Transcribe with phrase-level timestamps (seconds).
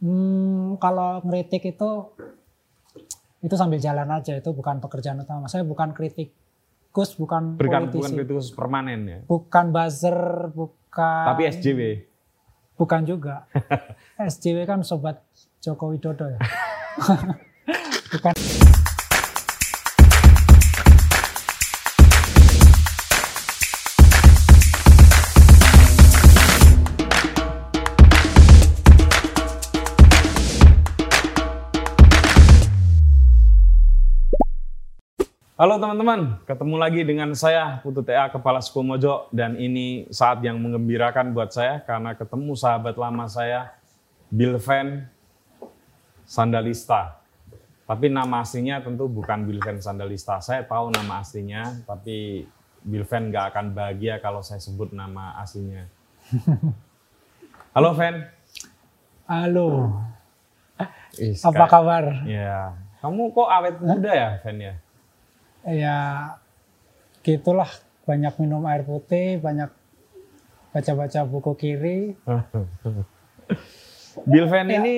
[0.00, 1.90] Hmm, kalau ngeritik itu
[3.40, 5.48] itu sambil jalan aja itu bukan pekerjaan utama.
[5.48, 7.96] Saya bukan kritikus, bukan Berikan politisi.
[7.96, 9.18] bukan kritikus permanen ya.
[9.24, 11.80] bukan buzzer, bukan Tapi SJW.
[12.76, 13.44] bukan juga.
[14.32, 15.20] SJW kan sobat
[15.60, 16.40] Joko Widodo ya.
[18.12, 18.32] bukan.
[35.60, 40.56] Halo teman-teman, ketemu lagi dengan saya Putu TA Kepala Suku Mojo dan ini saat yang
[40.56, 43.68] mengembirakan buat saya karena ketemu sahabat lama saya
[44.32, 45.04] Bilven
[46.24, 47.20] Sandalista.
[47.84, 50.40] Tapi nama aslinya tentu bukan Bilven Sandalista.
[50.40, 52.48] Saya tahu nama aslinya, tapi
[52.80, 55.84] Bilven nggak akan bahagia kalau saya sebut nama aslinya.
[57.76, 58.16] Halo Ven.
[59.28, 59.92] Halo,
[61.20, 62.24] apa kabar?
[62.24, 64.74] Ya, kamu kok awet muda ya, Ven ya?
[65.62, 65.96] Ya
[67.20, 67.68] gitulah
[68.04, 69.70] banyak minum air putih, banyak
[70.72, 72.00] baca-baca buku kiri.
[74.26, 74.80] Bilven Ya.
[74.82, 74.96] ini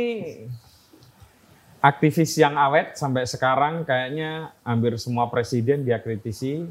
[1.82, 6.64] aktivis yang awet sampai sekarang kayaknya hampir semua presiden dia kritisi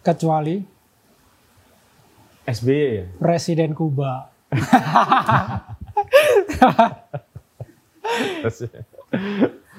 [0.00, 0.62] kecuali
[2.42, 3.04] SBY ya.
[3.18, 4.30] Presiden Kuba.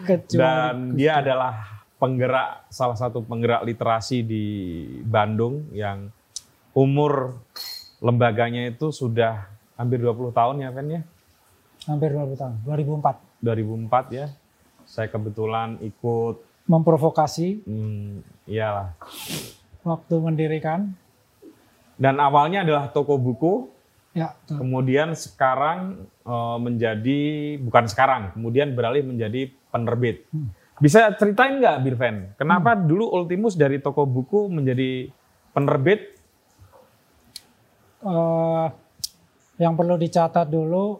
[0.03, 1.72] Kecuali Dan dia adalah
[2.03, 4.45] penggerak salah satu penggerak literasi di
[5.07, 6.11] Bandung yang
[6.75, 7.39] umur
[8.03, 9.47] lembaganya itu sudah
[9.79, 11.01] hampir 20 tahun ya Ven ya.
[11.87, 13.39] hampir 20 tahun, 2004.
[13.39, 14.27] 2004 ya.
[14.83, 18.95] Saya kebetulan ikut Memprovokasi hmm, iyalah
[19.83, 20.91] waktu mendirikan.
[21.95, 23.67] dan awalnya adalah toko buku
[24.13, 24.61] Ya, tuh.
[24.61, 27.19] kemudian sekarang eh, menjadi
[27.59, 30.23] bukan sekarang, kemudian beralih menjadi penerbit.
[30.81, 35.05] Bisa ceritain nggak, Birven, kenapa dulu Ultimus dari toko buku menjadi
[35.53, 36.17] penerbit?
[38.01, 38.67] Eh,
[39.61, 40.97] yang perlu dicatat dulu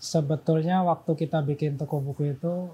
[0.00, 2.72] sebetulnya waktu kita bikin toko buku itu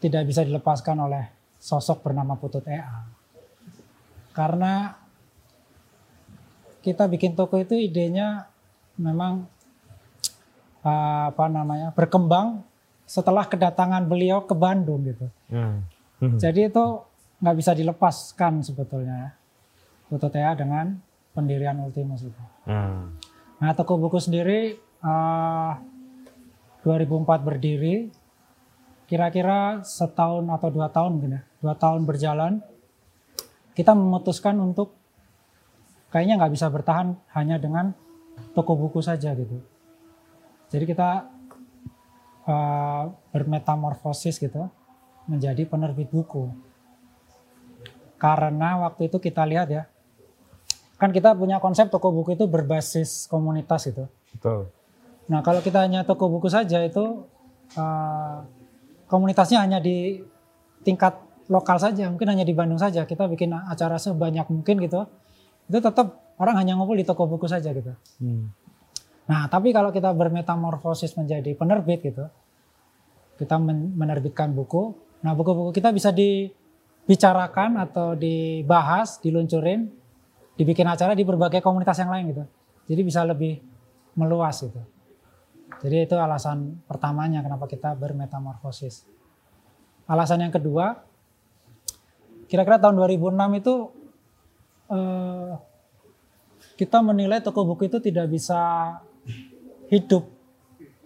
[0.00, 1.28] tidak bisa dilepaskan oleh
[1.60, 3.04] sosok bernama Putut EA.
[4.32, 4.96] Karena
[6.80, 8.48] kita bikin toko itu idenya
[8.96, 9.44] memang
[10.80, 12.69] eh, apa namanya berkembang
[13.10, 15.26] setelah kedatangan beliau ke Bandung gitu.
[15.50, 15.82] Hmm.
[16.42, 16.84] Jadi itu
[17.42, 19.30] nggak bisa dilepaskan sebetulnya ya.
[20.06, 20.94] Putut EA dengan
[21.34, 22.42] pendirian Ultimus itu.
[22.70, 23.18] Hmm.
[23.58, 25.72] Nah, toko buku sendiri eh,
[26.86, 28.10] 2004 berdiri,
[29.10, 32.62] kira-kira setahun atau dua tahun mungkin ya, dua tahun berjalan,
[33.74, 34.94] kita memutuskan untuk
[36.14, 37.94] kayaknya nggak bisa bertahan hanya dengan
[38.54, 39.62] toko buku saja gitu.
[40.70, 41.39] Jadi kita
[42.50, 44.66] eh, bermetamorfosis gitu
[45.30, 46.50] menjadi penerbit buku.
[48.18, 49.86] Karena waktu itu kita lihat ya,
[51.00, 54.04] kan kita punya konsep toko buku itu berbasis komunitas gitu.
[54.36, 54.68] Betul.
[55.30, 57.24] Nah kalau kita hanya toko buku saja itu
[57.78, 58.36] eh,
[59.06, 60.20] komunitasnya hanya di
[60.84, 61.16] tingkat
[61.50, 63.06] lokal saja, mungkin hanya di Bandung saja.
[63.06, 65.06] Kita bikin acara sebanyak mungkin gitu,
[65.70, 67.94] itu tetap orang hanya ngumpul di toko buku saja gitu.
[68.22, 68.50] Hmm.
[69.26, 72.26] Nah tapi kalau kita bermetamorfosis menjadi penerbit gitu,
[73.40, 74.92] kita men- menerbitkan buku.
[75.24, 79.88] Nah buku-buku kita bisa dibicarakan atau dibahas, diluncurin,
[80.60, 82.44] dibikin acara di berbagai komunitas yang lain gitu.
[82.92, 83.64] Jadi bisa lebih
[84.12, 84.84] meluas gitu.
[85.80, 89.08] Jadi itu alasan pertamanya kenapa kita bermetamorfosis.
[90.04, 91.00] Alasan yang kedua,
[92.44, 93.74] kira-kira tahun 2006 itu
[94.92, 95.52] eh,
[96.76, 98.60] kita menilai toko buku itu tidak bisa
[99.88, 100.28] hidup,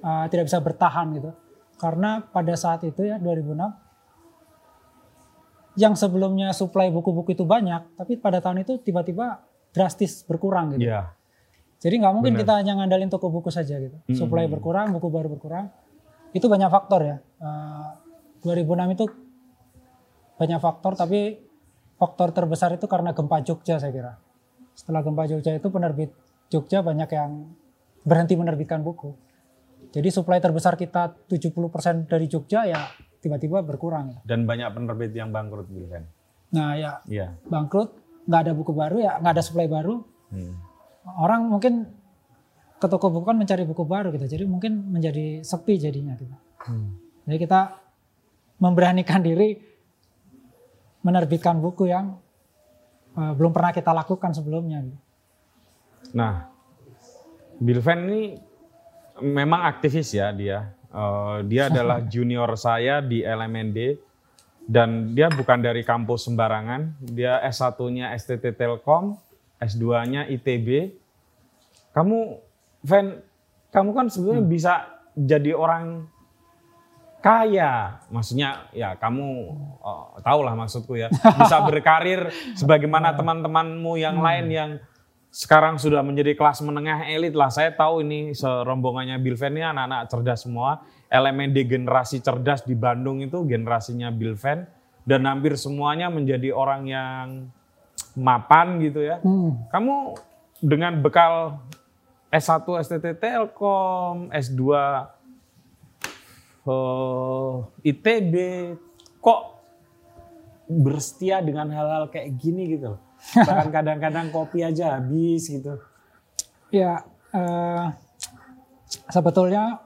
[0.02, 1.30] eh, tidak bisa bertahan gitu.
[1.76, 3.58] Karena pada saat itu ya 2006,
[5.74, 9.42] yang sebelumnya suplai buku-buku itu banyak, tapi pada tahun itu tiba-tiba
[9.74, 10.86] drastis berkurang gitu.
[10.86, 11.10] Iya.
[11.82, 12.42] Jadi nggak mungkin Benar.
[12.46, 13.98] kita hanya ngandalin toko buku saja gitu.
[14.06, 14.16] Mm-mm.
[14.16, 15.68] Suplai berkurang, buku baru berkurang.
[16.30, 17.16] Itu banyak faktor ya.
[17.20, 17.88] Eh,
[18.46, 19.04] 2006 itu
[20.38, 21.42] banyak faktor, tapi
[21.98, 24.12] faktor terbesar itu karena gempa Jogja saya kira.
[24.72, 26.10] Setelah gempa Jogja itu penerbit
[26.48, 27.52] Jogja banyak yang
[28.06, 29.12] berhenti menerbitkan buku.
[29.94, 31.54] Jadi suplai terbesar kita 70%
[32.04, 32.82] dari Jogja ya
[33.22, 34.10] tiba-tiba berkurang.
[34.10, 34.18] ya.
[34.26, 36.02] Dan banyak penerbit yang bangkrut, Bilven.
[36.50, 37.38] Nah ya Iya.
[37.44, 37.94] bangkrut,
[38.26, 40.54] nggak ada buku baru ya nggak ada suplai baru, Hmm.
[41.16, 41.86] orang mungkin
[42.74, 44.26] ke toko buku kan mencari buku baru gitu.
[44.28, 46.34] Jadi mungkin menjadi sepi jadinya gitu.
[46.60, 46.98] Hmm.
[47.24, 47.60] Jadi kita
[48.56, 49.56] memberanikan diri
[51.00, 52.18] menerbitkan buku yang
[53.14, 54.82] eh, belum pernah kita lakukan sebelumnya.
[54.82, 54.98] gitu.
[56.12, 56.50] Nah,
[57.56, 58.22] Bilven ini
[59.22, 60.74] memang aktivis ya dia.
[60.94, 63.98] Uh, dia adalah junior saya di LMND
[64.64, 66.96] dan dia bukan dari kampus sembarangan.
[67.04, 69.20] Dia S1-nya STT Telkom,
[69.60, 70.96] S2-nya ITB.
[71.92, 72.18] Kamu,
[72.82, 73.06] Van,
[73.70, 74.50] kamu kan sebenarnya hmm.
[74.50, 74.72] bisa
[75.14, 76.08] jadi orang
[77.20, 78.02] kaya.
[78.08, 79.26] Maksudnya ya kamu
[79.84, 81.08] oh, tahu lah maksudku ya.
[81.40, 84.26] Bisa berkarir sebagaimana teman-temanmu yang hmm.
[84.26, 84.70] lain yang
[85.34, 87.50] sekarang sudah menjadi kelas menengah elit lah.
[87.50, 90.86] Saya tahu ini serombongannya Bill Van ini anak-anak cerdas semua.
[91.10, 94.62] Elemen di generasi cerdas di Bandung itu generasinya Bill Van.
[95.02, 97.26] Dan hampir semuanya menjadi orang yang
[98.14, 99.18] mapan gitu ya.
[99.26, 99.58] Hmm.
[99.74, 100.14] Kamu
[100.62, 101.58] dengan bekal
[102.30, 104.62] S1 STT Telkom, S2
[106.62, 108.34] uh, ITB,
[109.18, 109.40] kok
[110.70, 115.80] bersetia dengan hal-hal kayak gini gitu loh Bahkan kadang-kadang kopi aja habis gitu.
[116.68, 117.94] Ya, uh,
[119.08, 119.80] sebetulnya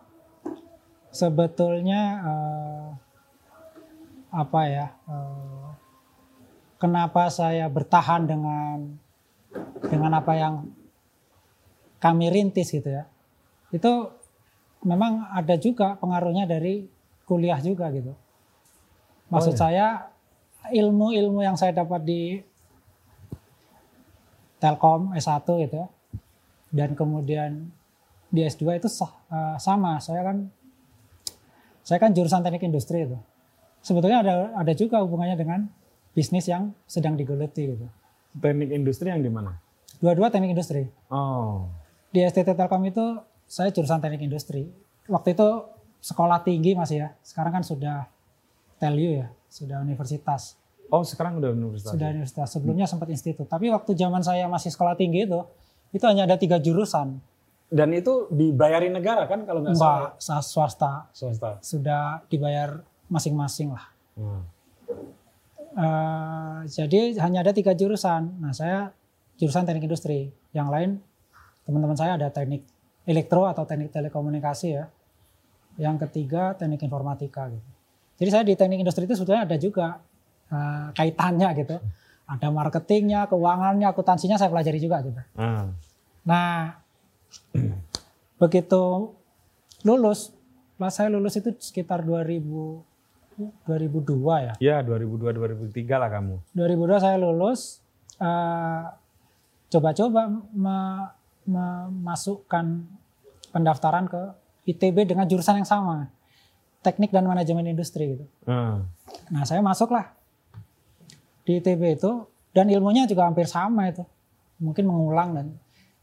[1.14, 2.86] sebetulnya uh,
[4.34, 4.86] apa ya?
[5.06, 5.70] Uh,
[6.82, 8.98] kenapa saya bertahan dengan
[9.86, 10.54] dengan apa yang
[12.02, 13.06] kami rintis gitu ya?
[13.70, 14.18] Itu
[14.82, 16.86] memang ada juga pengaruhnya dari
[17.26, 18.14] kuliah juga gitu.
[19.28, 19.60] Maksud oh, iya.
[19.60, 19.86] saya
[20.72, 22.22] ilmu-ilmu yang saya dapat di
[24.58, 25.88] Telkom S1 gitu ya.
[26.68, 27.72] Dan kemudian
[28.28, 29.96] di S2 itu sah, uh, sama.
[29.98, 30.52] Saya kan
[31.80, 33.16] saya kan jurusan teknik industri itu.
[33.80, 35.60] Sebetulnya ada ada juga hubungannya dengan
[36.12, 37.86] bisnis yang sedang digeluti gitu.
[38.36, 39.56] Teknik industri yang di mana?
[39.96, 40.84] Dua-dua teknik industri.
[41.08, 41.64] Oh.
[42.12, 44.68] Di STT Telkom itu saya jurusan teknik industri.
[45.08, 45.48] Waktu itu
[46.04, 47.08] sekolah tinggi masih ya.
[47.24, 48.06] Sekarang kan sudah
[48.78, 50.54] TELU ya, sudah universitas.
[50.88, 51.92] Oh sekarang udah universitas?
[51.92, 52.48] Sudah universitas.
[52.48, 52.92] Sebelumnya hmm.
[52.96, 53.44] sempat institut.
[53.44, 55.40] Tapi waktu zaman saya masih sekolah tinggi itu,
[55.92, 57.20] itu hanya ada tiga jurusan.
[57.68, 60.16] Dan itu dibayarin negara kan kalau nggak salah?
[60.16, 60.92] Enggak, swasta.
[61.12, 61.50] Swasta.
[61.60, 62.80] Sudah dibayar
[63.12, 63.84] masing-masing lah.
[64.16, 64.42] Hmm.
[65.78, 68.40] Uh, jadi hanya ada tiga jurusan.
[68.40, 68.96] Nah saya
[69.36, 70.32] jurusan teknik industri.
[70.56, 70.90] Yang lain
[71.68, 72.64] teman-teman saya ada teknik
[73.04, 74.88] elektro atau teknik telekomunikasi ya.
[75.76, 77.68] Yang ketiga teknik informatika gitu.
[78.18, 80.00] Jadi saya di teknik industri itu sebetulnya ada juga
[80.52, 81.76] uh, kaitannya gitu.
[82.28, 85.16] Ada marketingnya, keuangannya, akuntansinya saya pelajari juga gitu.
[85.32, 85.72] Hmm.
[86.28, 86.76] Nah,
[88.42, 89.16] begitu
[89.84, 90.36] lulus,
[90.76, 92.84] pas saya lulus itu sekitar 2000
[93.38, 94.54] 2002 ya.
[94.58, 96.42] Iya, 2002 2003 lah kamu.
[96.58, 97.78] 2002 saya lulus
[98.18, 98.90] uh,
[99.70, 100.26] coba-coba
[101.46, 102.64] memasukkan
[103.54, 104.22] pendaftaran ke
[104.74, 106.10] ITB dengan jurusan yang sama.
[106.82, 108.26] Teknik dan manajemen industri gitu.
[108.46, 108.90] Hmm.
[109.30, 110.18] Nah, saya masuklah
[111.48, 114.04] di ITB itu dan ilmunya juga hampir sama itu.
[114.60, 115.46] Mungkin mengulang dan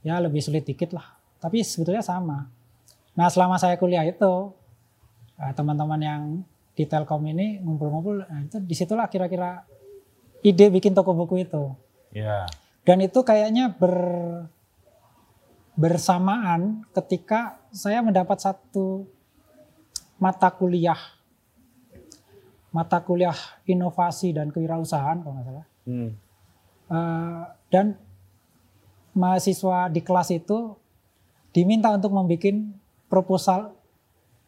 [0.02, 1.06] ya lebih sulit dikit lah.
[1.38, 2.50] Tapi sebetulnya sama.
[3.14, 4.50] Nah selama saya kuliah itu
[5.38, 6.22] eh, teman-teman yang
[6.74, 9.64] di Telkom ini ngumpul-ngumpul, nah itu di situlah kira-kira
[10.44, 11.72] ide bikin toko buku itu.
[12.12, 12.50] Yeah.
[12.84, 13.96] Dan itu kayaknya ber
[15.76, 19.08] bersamaan ketika saya mendapat satu
[20.20, 21.15] mata kuliah
[22.76, 25.66] mata kuliah inovasi dan kewirausahaan kalau nggak salah.
[25.88, 26.10] Hmm.
[26.92, 27.96] Uh, dan
[29.16, 30.76] mahasiswa di kelas itu
[31.56, 32.52] diminta untuk membuat
[33.08, 33.72] proposal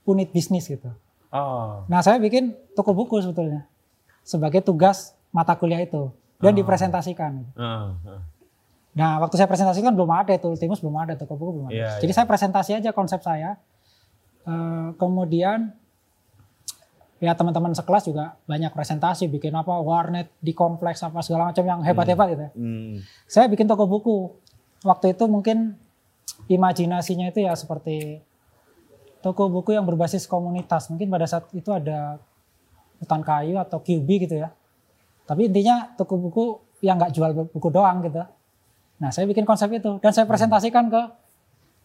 [0.04, 0.92] unit bisnis gitu.
[1.32, 1.88] Oh.
[1.88, 3.64] Nah saya bikin toko buku sebetulnya
[4.28, 6.12] sebagai tugas mata kuliah itu
[6.44, 6.58] dan oh.
[6.60, 7.48] dipresentasikan.
[7.56, 7.96] Oh.
[8.92, 11.80] Nah waktu saya presentasikan belum ada itu Ultimus belum ada toko buku belum ada.
[11.80, 12.18] Yeah, Jadi yeah.
[12.20, 13.56] saya presentasi aja konsep saya.
[14.44, 15.76] Uh, kemudian
[17.18, 21.82] ya teman-teman sekelas juga banyak presentasi bikin apa warnet di kompleks apa segala macam yang
[21.82, 22.52] hebat-hebat gitu ya.
[22.54, 23.02] Hmm.
[23.26, 24.38] Saya bikin toko buku.
[24.86, 25.74] Waktu itu mungkin
[26.46, 28.22] imajinasinya itu ya seperti
[29.26, 30.94] toko buku yang berbasis komunitas.
[30.94, 32.22] Mungkin pada saat itu ada
[33.02, 34.54] hutan kayu atau QB gitu ya.
[35.26, 36.46] Tapi intinya toko buku
[36.86, 38.22] yang nggak jual buku doang gitu.
[39.02, 41.02] Nah saya bikin konsep itu dan saya presentasikan ke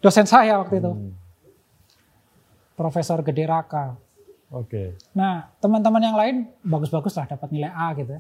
[0.04, 0.92] dosen saya waktu itu.
[0.92, 1.12] Hmm.
[2.76, 3.96] Profesor Gede Raka.
[4.52, 4.68] Oke.
[4.68, 4.87] Okay.
[5.16, 8.12] Nah, teman-teman yang lain bagus-bagus lah dapat nilai A gitu.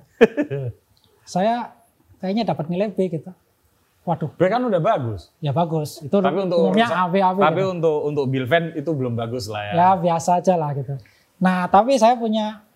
[1.28, 1.76] saya
[2.24, 3.28] kayaknya dapat nilai B gitu.
[4.02, 4.34] Waduh.
[4.34, 5.30] B kan udah bagus.
[5.38, 6.02] Ya bagus.
[6.02, 7.38] Itu tapi untuk umumnya A, B, A, B.
[7.38, 7.70] Tapi gitu.
[7.70, 9.72] untuk untuk Bilven itu belum bagus lah ya.
[9.76, 10.98] Ya biasa aja lah gitu.
[11.38, 12.66] Nah, tapi saya punya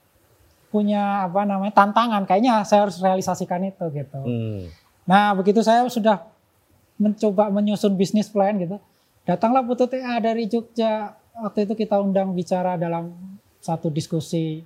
[0.70, 2.22] punya apa namanya tantangan.
[2.28, 4.20] Kayaknya saya harus realisasikan itu gitu.
[4.22, 4.70] Hmm.
[5.08, 6.28] Nah, begitu saya sudah
[7.00, 8.78] mencoba menyusun bisnis plan gitu.
[9.26, 11.18] Datanglah Putu TA dari Jogja.
[11.36, 13.35] Waktu itu kita undang bicara dalam
[13.66, 14.62] satu diskusi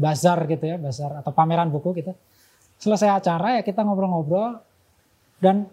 [0.00, 2.16] bazar gitu ya, bazar atau pameran buku gitu.
[2.78, 4.62] Selesai acara ya kita ngobrol-ngobrol
[5.42, 5.68] dan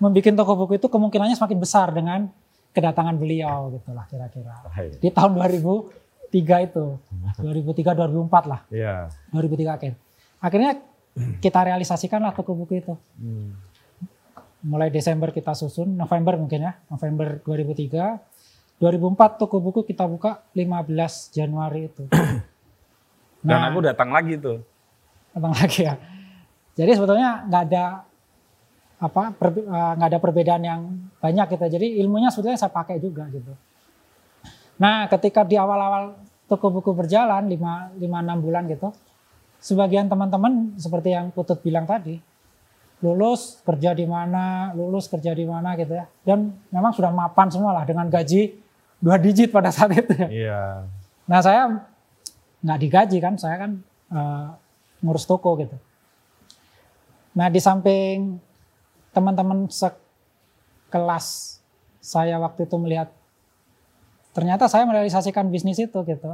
[0.00, 2.30] membuat toko buku itu kemungkinannya semakin besar dengan
[2.76, 4.52] kedatangan beliau gitulah kira-kira.
[4.68, 5.00] Baik.
[5.00, 6.84] Di tahun 2003 itu,
[7.40, 9.08] 2003 2004 lah, Iya.
[9.32, 9.92] 2003 akhir.
[10.36, 10.70] Akhirnya
[11.40, 12.94] kita realisasikanlah toko buku itu.
[13.16, 13.56] Hmm.
[14.66, 18.35] Mulai Desember kita susun, November mungkin ya, November 2003.
[18.76, 22.04] 2004 toko buku kita buka 15 Januari itu.
[23.46, 24.60] Dan aku datang lagi tuh.
[25.32, 25.94] datang lagi ya.
[26.76, 27.84] Jadi sebetulnya nggak ada
[28.96, 30.80] apa eh, nggak ada perbedaan yang
[31.20, 31.64] banyak gitu.
[31.80, 33.52] Jadi ilmunya sebetulnya saya pakai juga gitu.
[34.76, 38.92] Nah, ketika di awal-awal toko buku berjalan 5 5 6 bulan gitu,
[39.56, 42.20] sebagian teman-teman seperti yang Putut bilang tadi,
[43.00, 46.04] lulus kerja di mana, lulus kerja di mana gitu ya.
[46.24, 48.65] Dan memang sudah mapan semua lah dengan gaji
[49.00, 50.28] dua digit pada saat itu ya.
[50.28, 50.62] Iya.
[51.28, 51.62] Nah saya
[52.64, 53.70] nggak digaji kan, saya kan
[54.12, 54.46] eh,
[55.04, 55.76] ngurus toko gitu.
[57.36, 58.40] Nah di samping
[59.12, 61.58] teman-teman sekelas
[62.00, 63.08] saya waktu itu melihat
[64.36, 66.28] ternyata saya merealisasikan bisnis itu gitu,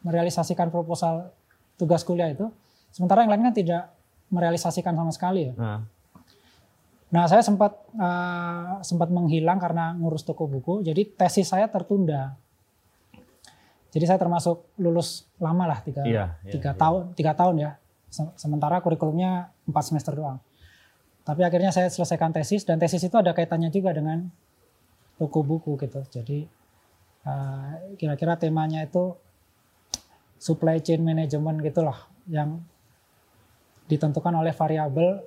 [0.00, 1.28] merealisasikan proposal
[1.76, 2.48] tugas kuliah itu,
[2.88, 3.82] sementara yang lain kan tidak
[4.32, 5.54] merealisasikan sama sekali ya.
[5.54, 5.78] Nah,
[7.06, 10.82] Nah, saya sempat eh, sempat menghilang karena ngurus toko buku.
[10.82, 12.34] Jadi tesis saya tertunda.
[13.94, 16.78] Jadi saya termasuk lulus lama lah tiga, Iya, iya, tiga iya.
[16.78, 17.70] tahun tiga tahun ya.
[18.10, 20.42] Se- Sementara kurikulumnya empat semester doang.
[21.24, 24.26] Tapi akhirnya saya selesaikan tesis dan tesis itu ada kaitannya juga dengan
[25.16, 26.02] toko buku gitu.
[26.10, 26.44] Jadi
[27.24, 29.14] eh, kira-kira temanya itu
[30.36, 31.96] supply chain management gitulah
[32.28, 32.60] yang
[33.86, 35.22] ditentukan oleh variabel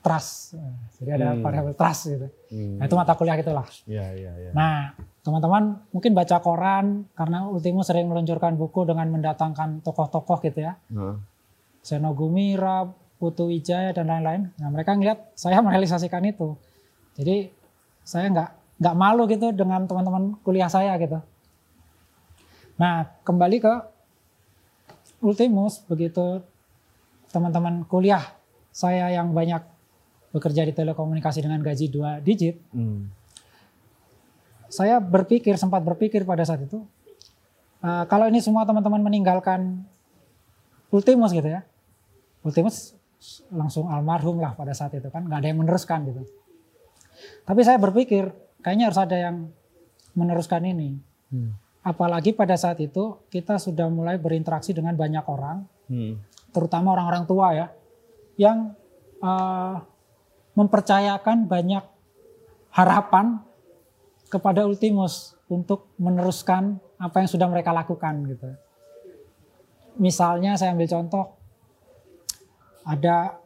[0.00, 0.56] trust.
[0.96, 1.44] Jadi ada Hmm.
[1.44, 2.26] variabel trust gitu.
[2.50, 2.80] hmm.
[2.80, 3.66] Nah, itu mata kuliah gitulah.
[3.84, 4.50] Iya, iya, iya.
[4.56, 10.80] Nah, teman-teman mungkin baca koran karena Ultimo sering meluncurkan buku dengan mendatangkan tokoh-tokoh gitu ya.
[10.88, 11.20] Nah,
[11.80, 12.88] Seno Gumira,
[13.20, 14.48] Putu Wijaya dan lain-lain.
[14.56, 16.56] Nah, mereka ngeliat saya merealisasikan itu.
[17.20, 17.52] Jadi
[18.00, 21.20] saya nggak nggak malu gitu dengan teman-teman kuliah saya gitu.
[22.80, 23.74] Nah, kembali ke
[25.20, 26.40] Ultimus begitu
[27.28, 28.24] teman-teman kuliah
[28.72, 29.60] saya yang banyak
[30.30, 33.10] bekerja di telekomunikasi dengan gaji dua digit, hmm.
[34.70, 36.86] saya berpikir sempat berpikir pada saat itu
[37.82, 39.82] eh, kalau ini semua teman-teman meninggalkan
[40.90, 41.62] Ultimus gitu ya
[42.46, 42.94] Ultimus
[43.52, 46.22] langsung almarhum lah pada saat itu kan nggak ada yang meneruskan gitu
[47.44, 48.30] tapi saya berpikir
[48.64, 49.36] kayaknya harus ada yang
[50.14, 51.54] meneruskan ini Hmm.
[51.86, 56.18] apalagi pada saat itu kita sudah mulai berinteraksi dengan banyak orang Hmm.
[56.50, 57.66] terutama orang-orang tua ya,
[58.34, 58.74] yang
[59.22, 59.74] eh,
[60.60, 61.80] mempercayakan banyak
[62.76, 63.40] harapan
[64.28, 68.52] kepada Ultimus untuk meneruskan apa yang sudah mereka lakukan gitu.
[69.96, 71.24] Misalnya saya ambil contoh,
[72.84, 73.40] ada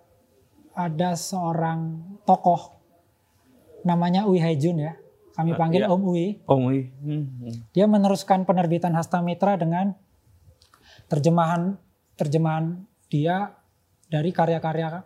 [0.75, 2.75] ada seorang tokoh
[3.87, 4.99] namanya Ui Haijun ya,
[5.38, 5.88] kami Eh, panggil iya.
[5.88, 6.26] Om Ui.
[6.50, 6.90] Oh, iya.
[6.99, 7.25] Hmm.
[7.30, 7.54] hmm.
[7.71, 9.94] Dia meneruskan penerbitan Hasta Mitra dengan
[11.06, 11.78] terjemahan
[12.14, 13.54] terjemahan dia
[14.11, 15.02] dari karya-karya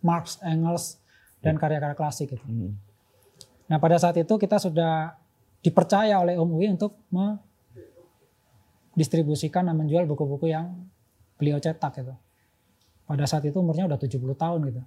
[0.00, 1.00] Marx, Engels
[1.40, 2.44] dan karya-karya klasik gitu.
[2.44, 2.76] Hmm.
[3.70, 5.14] Nah, pada saat itu kita sudah
[5.60, 6.96] dipercaya oleh Om Uwi untuk
[8.96, 10.72] mendistribusikan dan menjual buku-buku yang
[11.40, 12.14] beliau cetak gitu.
[13.08, 14.82] Pada saat itu umurnya udah 70 tahun gitu.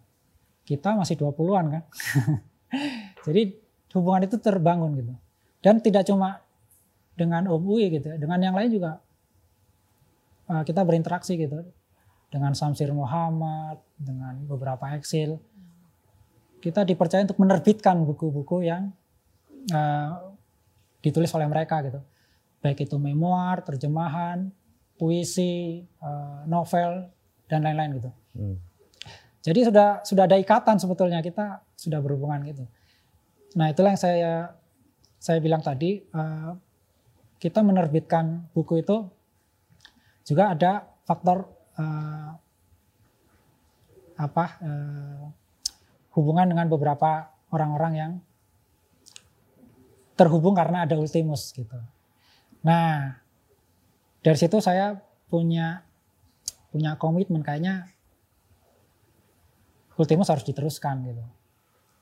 [0.63, 1.83] Kita masih 20-an kan.
[3.25, 3.41] Jadi
[3.93, 5.13] hubungan itu terbangun gitu.
[5.63, 6.41] Dan tidak cuma
[7.13, 8.99] dengan Om Uwi gitu, dengan yang lain juga
[10.49, 11.63] uh, kita berinteraksi gitu.
[12.33, 15.37] Dengan Samsir Muhammad, dengan beberapa eksil.
[16.63, 18.95] Kita dipercaya untuk menerbitkan buku-buku yang
[19.75, 20.31] uh,
[21.03, 21.99] ditulis oleh mereka gitu.
[22.63, 24.47] Baik itu memoir, terjemahan,
[24.95, 27.11] puisi, uh, novel,
[27.51, 28.11] dan lain-lain gitu.
[28.39, 28.57] Hmm.
[29.43, 32.63] Jadi sudah sudah ada ikatan sebetulnya kita sudah berhubungan gitu.
[33.59, 34.33] Nah itulah yang saya
[35.19, 36.51] saya bilang tadi eh,
[37.43, 39.03] kita menerbitkan buku itu
[40.23, 41.43] juga ada faktor
[41.75, 42.31] eh,
[44.15, 45.23] apa eh,
[46.13, 48.11] hubungan dengan beberapa orang-orang yang
[50.13, 51.77] terhubung karena ada Ultimus gitu.
[52.65, 53.17] Nah
[54.23, 55.83] dari situ saya punya
[56.69, 57.89] punya komitmen kayaknya
[59.93, 61.25] Ultimus harus diteruskan gitu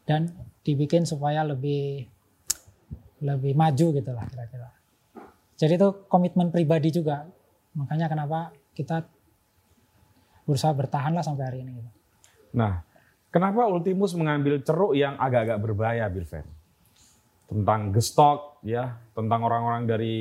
[0.07, 0.31] dan
[0.63, 2.07] dibikin supaya lebih
[3.21, 4.69] lebih maju gitu lah kira-kira.
[5.61, 7.29] Jadi itu komitmen pribadi juga.
[7.77, 9.05] Makanya kenapa kita
[10.43, 11.77] berusaha bertahan lah sampai hari ini.
[11.77, 11.89] Gitu.
[12.57, 12.81] Nah,
[13.31, 16.45] kenapa Ultimus mengambil ceruk yang agak-agak berbahaya, Bilven?
[17.51, 20.17] Tentang gestok, ya, tentang orang-orang dari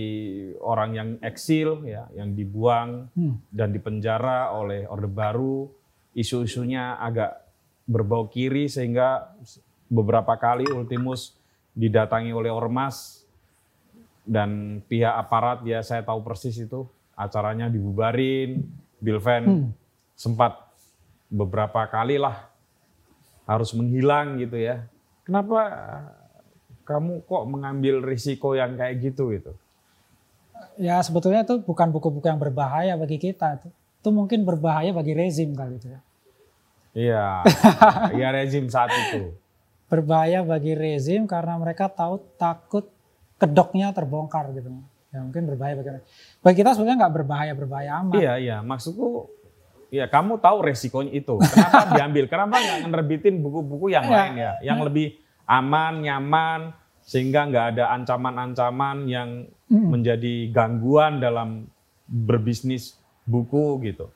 [0.59, 3.39] orang yang eksil, ya, yang dibuang Hmm.
[3.51, 5.71] dan dipenjara oleh Orde Baru,
[6.15, 7.47] isu-isunya agak
[7.87, 9.31] berbau kiri sehingga
[9.87, 11.35] beberapa kali Ultimus
[11.71, 13.23] didatangi oleh ormas
[14.27, 18.67] dan pihak aparat ya saya tahu persis itu acaranya dibubarin,
[18.99, 19.69] Bilven Hmm.
[20.19, 20.67] sempat
[21.31, 22.50] beberapa kali lah
[23.45, 24.89] harus menghilang gitu ya.
[25.25, 25.61] Kenapa
[26.89, 29.53] kamu kok mengambil risiko yang kayak gitu gitu?
[30.77, 33.63] Ya sebetulnya itu bukan buku-buku yang berbahaya bagi kita.
[33.63, 36.01] Itu, itu mungkin berbahaya bagi rezim kali itu ya.
[36.91, 37.27] Iya,
[38.19, 39.31] iya rezim saat itu.
[39.87, 42.91] Berbahaya bagi rezim karena mereka tahu takut
[43.39, 44.69] kedoknya terbongkar gitu.
[45.11, 45.91] Ya mungkin berbahaya bagi.
[46.43, 48.19] Bagi kita sebenarnya nggak berbahaya-berbahaya amat.
[48.19, 48.57] Iya, iya.
[48.63, 49.31] Maksudku,
[49.91, 51.35] ya kamu tahu resikonya itu.
[51.37, 52.25] Kenapa diambil?
[52.27, 54.15] Kenapa nggak nerbitin buku-buku yang Iya.
[54.15, 54.53] lain ya?
[54.65, 55.07] Yang lebih
[55.45, 56.61] aman, nyaman,
[57.03, 59.29] sehingga nggak ada ancaman-ancaman yang
[59.69, 61.67] menjadi gangguan dalam
[62.07, 64.11] berbisnis buku gitu.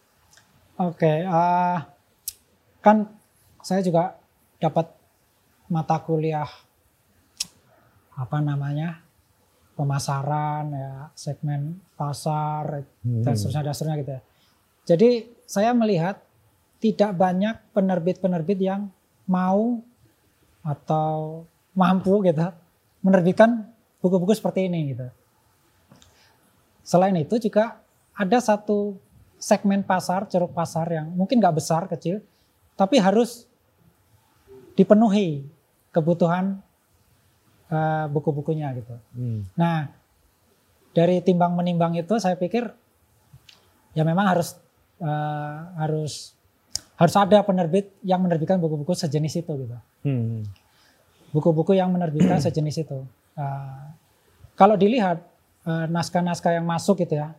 [0.74, 1.78] Oke, eh,
[2.80, 2.96] kan
[3.58, 4.18] saya juga
[4.58, 4.90] dapat
[5.66, 6.46] mata kuliah
[8.14, 9.02] apa namanya
[9.74, 13.22] pemasaran ya segmen pasar dan Hmm.
[13.22, 14.22] dan seterusnya gitu ya.
[14.86, 15.10] Jadi
[15.44, 16.20] saya melihat
[16.80, 18.92] tidak banyak penerbit-penerbit yang
[19.24, 19.80] mau
[20.64, 22.44] atau mampu gitu
[23.04, 23.68] menerbitkan
[24.00, 25.08] buku-buku seperti ini gitu.
[26.84, 27.80] Selain itu juga
[28.12, 28.96] ada satu
[29.40, 32.20] segmen pasar, ceruk pasar yang mungkin nggak besar, kecil,
[32.76, 33.44] tapi harus
[34.76, 35.44] dipenuhi
[35.92, 36.60] kebutuhan
[37.68, 38.96] eh, buku-bukunya gitu.
[39.16, 39.44] Hmm.
[39.56, 39.88] Nah,
[40.96, 42.68] dari timbang menimbang itu saya pikir
[43.94, 44.56] ya memang harus
[45.00, 46.34] eh, harus
[46.94, 49.76] harus ada penerbit yang menerbitkan buku-buku sejenis itu gitu.
[50.06, 50.46] Hmm.
[51.34, 52.98] Buku-buku yang menerbitkan sejenis itu.
[53.34, 53.84] Eh,
[54.54, 55.18] kalau dilihat
[55.66, 57.34] eh, naskah-naskah yang masuk gitu ya,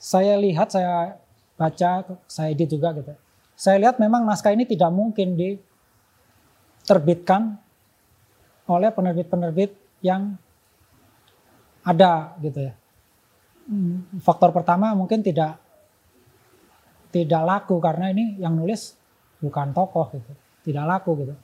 [0.00, 1.18] saya lihat, saya
[1.60, 3.12] baca, saya edit juga gitu.
[3.52, 7.60] Saya lihat memang naskah ini tidak mungkin diterbitkan
[8.64, 10.40] oleh penerbit-penerbit yang
[11.84, 12.74] ada gitu ya.
[13.68, 15.60] Hmm, Faktor pertama mungkin tidak
[17.10, 18.94] tidak laku karena ini yang nulis
[19.42, 20.32] bukan tokoh gitu,
[20.70, 21.34] tidak laku gitu.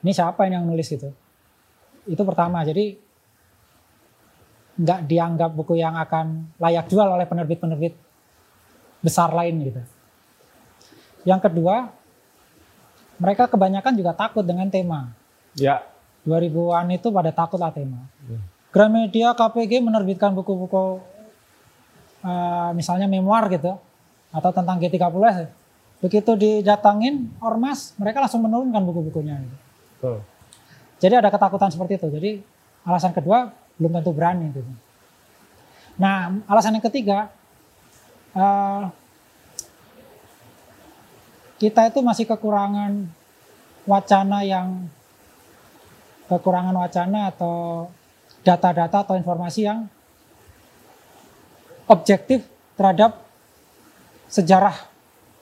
[0.00, 1.12] Ini siapa yang nulis gitu?
[2.08, 2.64] Itu pertama.
[2.66, 2.96] Jadi
[4.80, 7.94] nggak dianggap buku yang akan layak jual oleh penerbit-penerbit
[9.04, 9.82] besar lain gitu.
[11.28, 11.92] Yang kedua,
[13.20, 15.12] mereka kebanyakan juga takut dengan tema.
[15.52, 15.84] Ya,
[16.24, 18.08] 2000-an itu pada takut lah tema.
[18.24, 18.40] Hmm.
[18.72, 21.04] Gramedia KPG menerbitkan buku-buku
[22.24, 23.76] eh, misalnya memoir gitu
[24.30, 25.50] atau tentang G30S.
[26.00, 29.36] Begitu didatangin ormas, mereka langsung menurunkan buku-bukunya.
[29.36, 29.56] Gitu.
[29.98, 30.16] betul.
[31.00, 32.08] Jadi ada ketakutan seperti itu.
[32.08, 32.30] Jadi
[32.84, 34.72] alasan kedua belum tentu berani gitu.
[36.00, 37.28] Nah, alasan yang ketiga
[38.32, 38.84] eh,
[41.60, 43.04] kita itu masih kekurangan
[43.84, 44.88] wacana yang
[46.28, 47.88] kekurangan wacana atau
[48.40, 49.84] data-data atau informasi yang
[51.90, 52.46] objektif
[52.78, 53.29] terhadap
[54.30, 54.76] sejarah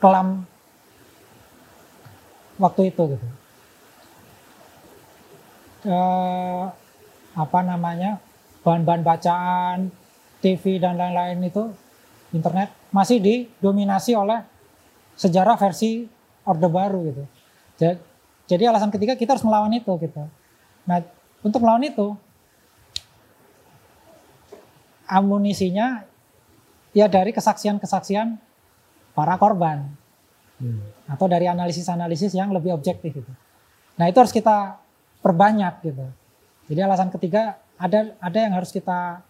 [0.01, 0.49] kelam
[2.57, 3.27] waktu itu gitu.
[5.87, 6.65] Eh,
[7.39, 8.19] apa namanya
[8.67, 9.79] bahan-bahan bacaan
[10.43, 11.71] TV dan lain-lain itu
[12.35, 14.43] internet masih didominasi oleh
[15.15, 16.09] sejarah versi
[16.43, 17.25] orde baru gitu.
[17.79, 18.01] Ja-
[18.49, 20.25] Jadi alasan ketiga kita harus melawan itu gitu.
[20.89, 21.05] Nah
[21.45, 22.17] untuk melawan itu
[25.05, 26.05] amunisinya
[26.93, 28.48] ya dari kesaksian-kesaksian
[29.19, 29.91] para korban
[30.59, 30.83] Hmm.
[31.07, 33.31] atau dari analisis-analisis yang lebih objektif gitu.
[33.95, 34.79] Nah itu harus kita
[35.23, 36.07] perbanyak gitu.
[36.67, 39.23] Jadi alasan ketiga ada ada yang harus kita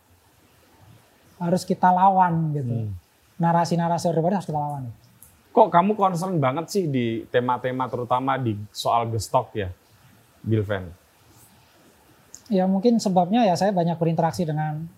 [1.36, 2.74] harus kita lawan gitu.
[2.88, 2.92] Hmm.
[3.36, 4.88] Narasi-narasi orde baru harus kita lawan.
[5.52, 9.68] Kok kamu concern banget sih di tema-tema terutama di soal gestok ya,
[10.40, 10.88] Bilven?
[12.48, 14.88] Ya mungkin sebabnya ya saya banyak berinteraksi dengan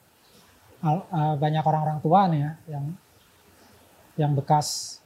[0.78, 2.84] al- eh, banyak orang-orang tua nih ya yang
[4.20, 5.00] yang bekas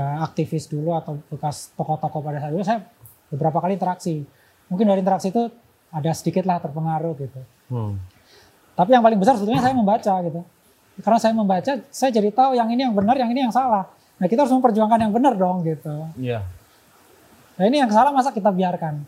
[0.00, 2.80] eh, aktivis dulu atau bekas tokoh-tokoh pada saat itu saya
[3.28, 4.24] beberapa kali interaksi.
[4.72, 5.52] Mungkin dari interaksi itu
[5.92, 7.40] ada sedikit lah terpengaruh gitu.
[7.68, 8.00] Hmm.
[8.72, 10.40] Tapi yang paling besar sebetulnya saya membaca gitu.
[10.98, 13.86] Karena saya membaca, saya jadi tahu yang ini yang benar, yang ini yang salah.
[14.18, 15.94] Nah kita harus memperjuangkan yang benar dong gitu.
[16.18, 16.42] Iya.
[17.58, 19.02] Nah ini yang salah masa kita biarkan.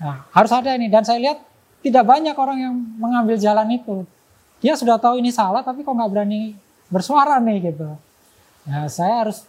[0.00, 0.92] Nah harus ada ini.
[0.92, 1.38] Dan saya lihat
[1.80, 4.04] tidak banyak orang yang mengambil jalan itu.
[4.60, 6.54] Dia sudah tahu ini salah tapi kok nggak berani
[6.92, 7.88] bersuara nih gitu.
[8.66, 9.46] Nah saya harus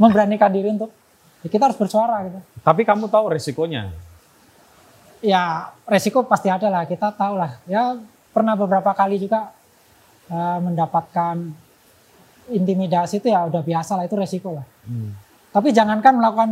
[0.00, 0.92] memberanikan diri untuk
[1.44, 2.40] ya kita harus bersuara gitu.
[2.64, 3.92] Tapi kamu tahu resikonya.
[5.24, 6.84] Ya resiko pasti ada lah.
[6.84, 7.60] Kita tahu lah.
[7.68, 7.96] Ya
[8.32, 9.52] pernah beberapa kali juga
[10.28, 11.36] eh, mendapatkan
[12.52, 14.66] intimidasi itu ya udah biasa lah itu resiko lah.
[14.86, 15.16] Hmm.
[15.50, 16.50] Tapi jangankan melakukan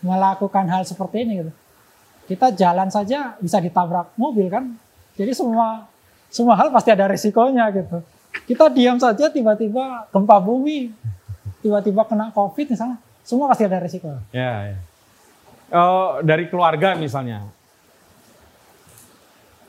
[0.00, 1.52] melakukan hal seperti ini gitu.
[2.30, 4.70] Kita jalan saja bisa ditabrak mobil kan.
[5.18, 5.88] Jadi semua
[6.30, 8.00] semua hal pasti ada resikonya gitu.
[8.30, 10.90] Kita diam saja tiba-tiba gempa bumi,
[11.62, 14.10] tiba-tiba kena covid misalnya, semua pasti ada resiko.
[14.30, 14.78] Ya, ya.
[15.70, 17.46] Uh, dari keluarga misalnya,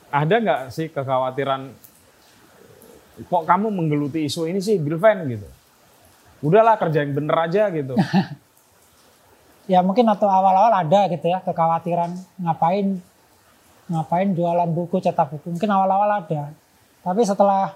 [0.10, 1.70] ada nggak sih kekhawatiran
[3.22, 5.48] kok kamu menggeluti isu ini sih Bilven gitu?
[6.42, 7.94] Udahlah kerja yang bener aja gitu.
[9.72, 12.98] ya mungkin atau awal-awal ada gitu ya kekhawatiran ngapain
[13.88, 16.52] ngapain jualan buku cetak buku mungkin awal-awal ada
[17.06, 17.76] tapi setelah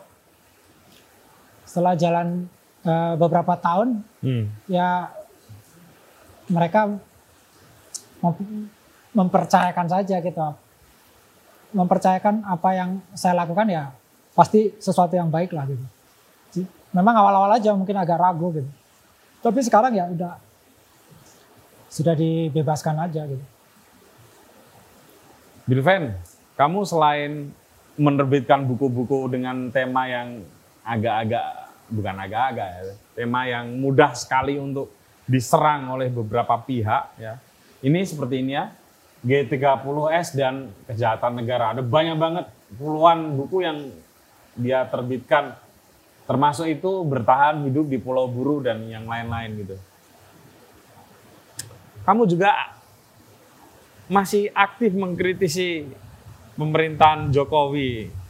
[1.75, 2.47] setelah jalan
[2.87, 4.71] uh, beberapa tahun hmm.
[4.71, 5.11] ya
[6.47, 6.95] mereka
[9.11, 10.39] mempercayakan saja gitu.
[11.75, 13.91] Mempercayakan apa yang saya lakukan ya
[14.31, 15.83] pasti sesuatu yang baik lah gitu.
[16.95, 18.71] Memang awal-awal aja mungkin agak ragu gitu.
[19.43, 20.39] Tapi sekarang ya udah
[21.91, 23.45] sudah dibebaskan aja gitu.
[25.67, 26.15] Bilven,
[26.55, 27.51] kamu selain
[27.99, 30.39] menerbitkan buku-buku dengan tema yang
[30.85, 32.81] agak-agak bukan agak-agak ya,
[33.13, 34.89] tema yang mudah sekali untuk
[35.25, 37.37] diserang oleh beberapa pihak ya.
[37.81, 38.71] Ini seperti ini ya.
[39.25, 41.73] G30S dan kejahatan negara.
[41.73, 42.45] Ada banyak banget
[42.77, 43.89] puluhan buku yang
[44.53, 45.57] dia terbitkan
[46.25, 49.77] termasuk itu bertahan hidup di Pulau Buru dan yang lain-lain gitu.
[52.05, 52.53] Kamu juga
[54.05, 55.89] masih aktif mengkritisi
[56.53, 58.24] pemerintahan Jokowi.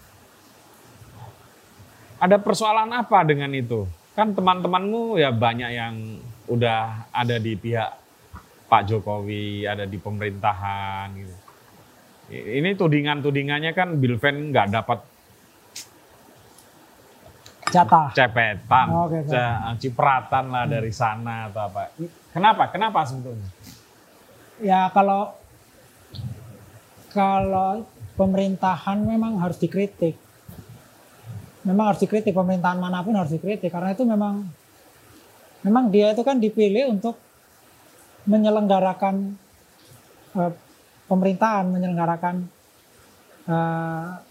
[2.25, 3.85] Ada persoalan apa dengan itu?
[4.17, 6.17] Kan teman-temanmu ya banyak yang
[6.49, 8.01] udah ada di pihak
[8.65, 11.35] Pak Jokowi, ada di pemerintahan gitu.
[12.33, 14.99] Ini tudingan-tudingannya kan Bilven nggak dapat
[17.69, 19.21] jatah cepetan, oh, okay,
[19.77, 20.73] cipratan lah hmm.
[20.73, 21.93] dari sana atau apa.
[22.33, 22.63] Kenapa?
[22.73, 23.45] Kenapa sebetulnya?
[24.63, 25.37] Ya kalau
[27.13, 27.85] kalau
[28.17, 30.24] pemerintahan memang harus dikritik.
[31.65, 34.45] Memang harus dikritik pemerintahan mana pun harus dikritik karena itu memang
[35.65, 37.17] memang dia itu kan dipilih untuk
[38.29, 39.33] menyelenggarakan
[40.37, 40.53] uh,
[41.09, 42.35] pemerintahan, menyelenggarakan
[43.49, 44.21] uh,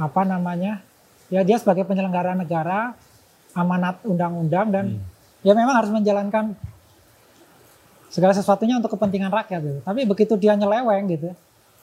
[0.00, 0.80] apa namanya?
[1.28, 2.96] Ya dia sebagai penyelenggara negara
[3.52, 5.44] amanat undang-undang dan hmm.
[5.46, 6.56] ya memang harus menjalankan
[8.12, 9.80] segala sesuatunya untuk kepentingan rakyat gitu.
[9.82, 11.34] Tapi begitu dia nyeleweng gitu,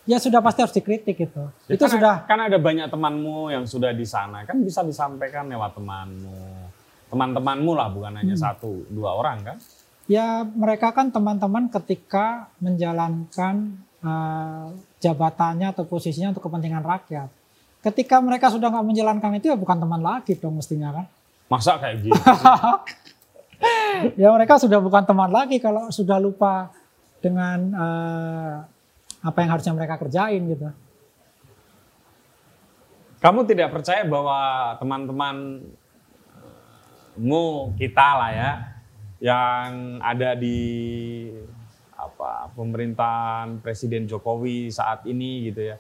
[0.06, 1.44] ya sudah pasti harus dikritik gitu.
[1.70, 5.50] Ya, itu kan sudah kan ada banyak temanmu yang sudah di sana kan bisa disampaikan
[5.50, 6.42] lewat temanmu,
[7.14, 8.42] teman-temanmu lah bukan hanya hmm.
[8.42, 9.58] satu dua orang kan?
[10.10, 17.30] Ya mereka kan teman-teman ketika menjalankan uh, jabatannya atau posisinya untuk kepentingan rakyat.
[17.82, 21.06] Ketika mereka sudah nggak menjalankan itu ya bukan teman lagi dong mestinya kan?
[21.50, 22.14] Masa kayak gitu?
[24.22, 26.70] ya mereka sudah bukan teman lagi kalau sudah lupa
[27.22, 28.56] dengan uh,
[29.22, 30.74] apa yang harusnya mereka kerjain gitu.
[33.22, 35.70] Kamu tidak percaya bahwa teman-temanmu
[37.78, 38.52] kita lah ya
[39.22, 40.58] yang ada di
[41.94, 45.78] apa pemerintahan Presiden Jokowi saat ini gitu ya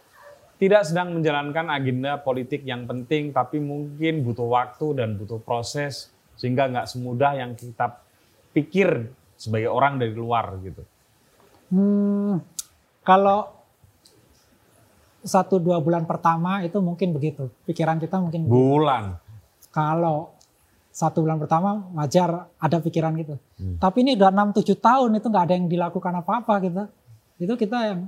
[0.61, 6.69] tidak sedang menjalankan agenda politik yang penting tapi mungkin butuh waktu dan butuh proses sehingga
[6.69, 7.97] nggak semudah yang kita
[8.53, 10.85] pikir sebagai orang dari luar gitu.
[11.73, 12.45] Hmm,
[13.01, 13.49] kalau
[15.21, 17.49] satu dua bulan pertama itu mungkin begitu.
[17.65, 19.17] Pikiran kita mungkin bulan.
[19.17, 19.69] Begitu.
[19.71, 20.33] Kalau
[20.91, 23.39] satu bulan pertama wajar ada pikiran gitu.
[23.55, 23.79] Hmm.
[23.79, 26.83] Tapi ini udah enam tujuh tahun itu nggak ada yang dilakukan apa-apa gitu.
[27.41, 27.99] Itu kita yang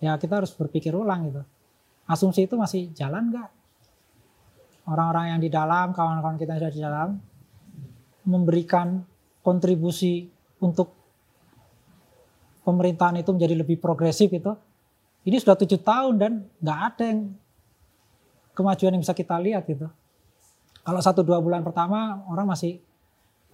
[0.00, 1.42] ya kita harus berpikir ulang gitu.
[2.08, 3.48] Asumsi itu masih jalan nggak?
[4.84, 7.10] Orang-orang yang di dalam, kawan-kawan kita yang sudah di dalam
[8.28, 9.00] memberikan
[9.40, 10.28] kontribusi
[10.60, 11.03] untuk
[12.64, 14.56] pemerintahan itu menjadi lebih progresif itu
[15.24, 17.20] ini sudah tujuh tahun dan nggak ada yang
[18.52, 19.88] kemajuan yang bisa kita lihat gitu.
[20.84, 22.76] Kalau satu dua bulan pertama orang masih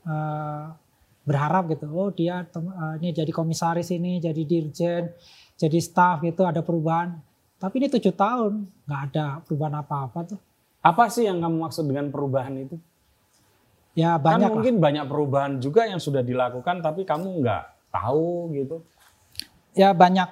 [0.02, 0.74] uh,
[1.22, 5.14] berharap gitu, oh dia uh, ini jadi komisaris ini, jadi dirjen,
[5.54, 7.14] jadi staff gitu ada perubahan.
[7.62, 10.40] Tapi ini tujuh tahun nggak ada perubahan apa-apa tuh.
[10.82, 12.74] Apa sih yang kamu maksud dengan perubahan itu?
[13.94, 14.50] Ya banyak.
[14.50, 14.82] Kan mungkin lah.
[14.90, 18.82] banyak perubahan juga yang sudah dilakukan, tapi kamu nggak tahu gitu
[19.74, 20.28] ya banyak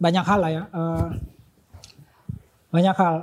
[0.00, 0.64] banyak hal lah ya.
[0.72, 1.08] Uh,
[2.70, 3.16] banyak hal.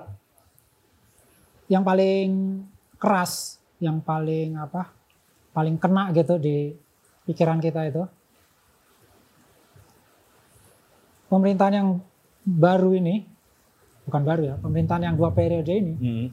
[1.67, 2.29] Yang paling
[3.01, 3.33] keras,
[3.81, 4.93] yang paling apa?
[5.51, 6.71] Paling kena gitu di
[7.25, 8.03] pikiran kita itu.
[11.27, 11.89] Pemerintahan yang
[12.47, 13.27] baru ini,
[14.07, 16.27] bukan baru ya, pemerintahan yang dua periode ini, hmm.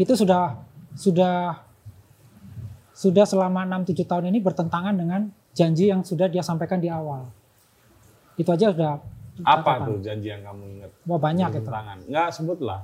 [0.00, 0.56] itu sudah
[0.96, 1.68] sudah
[2.96, 7.28] sudah selama 6-7 tahun ini bertentangan dengan janji yang sudah dia sampaikan di awal.
[8.38, 9.02] Itu aja sudah.
[9.42, 10.90] Apa tuh janji yang kamu ingat?
[11.04, 11.68] Wah banyak itu.
[11.68, 11.98] Tangan.
[12.06, 12.80] Enggak sebutlah.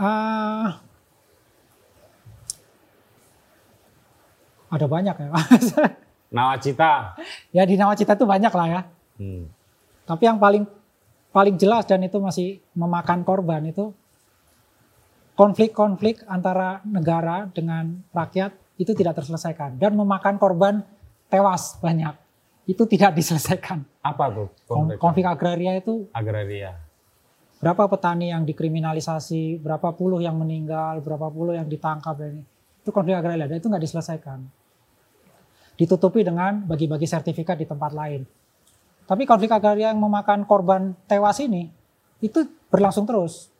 [0.00, 0.68] Uh,
[4.72, 5.28] ada banyak ya.
[6.36, 7.18] Nawacita.
[7.50, 8.80] ya di Nawacita itu banyak lah ya.
[9.18, 9.50] Hmm.
[10.06, 10.64] Tapi yang paling
[11.34, 13.90] paling jelas dan itu masih memakan korban itu
[15.34, 20.86] konflik-konflik antara negara dengan rakyat itu tidak terselesaikan dan memakan korban
[21.28, 22.29] tewas banyak.
[22.70, 23.82] Itu tidak diselesaikan.
[23.98, 24.48] Apa tuh?
[24.70, 26.06] Konflik, konflik agraria itu?
[26.14, 26.78] Agraria.
[27.58, 32.46] Berapa petani yang dikriminalisasi, berapa puluh yang meninggal, berapa puluh yang ditangkap ini.
[32.86, 34.46] Itu konflik agraria dan itu nggak diselesaikan.
[35.74, 38.22] Ditutupi dengan bagi-bagi sertifikat di tempat lain.
[39.10, 41.74] Tapi konflik agraria yang memakan korban tewas ini
[42.22, 43.50] itu berlangsung terus.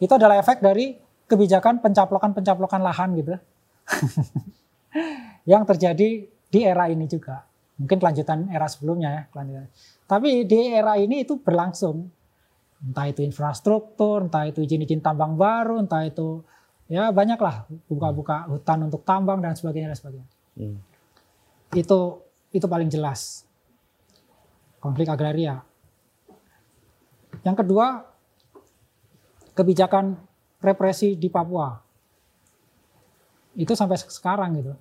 [0.00, 0.96] Itu adalah efek dari
[1.28, 3.36] kebijakan pencaplokan-pencaplokan lahan gitu.
[5.52, 7.44] yang terjadi di era ini juga.
[7.74, 9.22] Mungkin kelanjutan era sebelumnya ya.
[9.34, 9.66] Kelanjutan.
[10.06, 12.06] Tapi di era ini itu berlangsung.
[12.84, 16.44] Entah itu infrastruktur, entah itu izin-izin tambang baru, entah itu
[16.84, 20.28] ya banyaklah buka-buka hutan untuk tambang dan sebagainya dan sebagainya.
[20.60, 20.76] Hmm.
[21.72, 22.20] Itu
[22.52, 23.48] itu paling jelas
[24.84, 25.64] konflik agraria.
[27.40, 28.04] Yang kedua,
[29.56, 30.20] kebijakan
[30.60, 31.72] represi di Papua.
[33.56, 34.76] Itu sampai sekarang gitu.